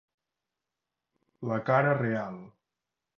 La 1.49 1.59
cara 1.67 1.91
real. 1.99 2.41